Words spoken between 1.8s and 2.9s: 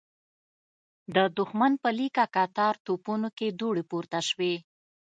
په ليکه کتار